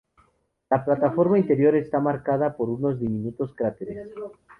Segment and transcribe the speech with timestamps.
[0.71, 4.09] La plataforma interior está marcada por unos diminutos cráteres.